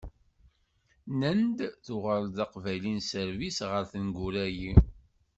[1.11, 4.71] Nnan-d tuɣaleḍ d Aqbayli n sserbis ɣer tneggura-yi.